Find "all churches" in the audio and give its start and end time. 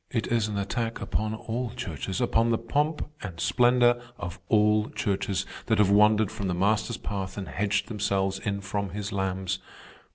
1.35-2.19, 4.49-5.45